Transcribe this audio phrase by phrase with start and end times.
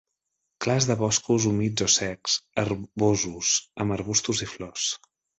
[0.65, 3.51] Clars de boscos humits o secs, herbosos,
[3.85, 4.87] amb arbustos i flors.